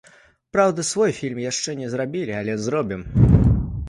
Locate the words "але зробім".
2.39-3.05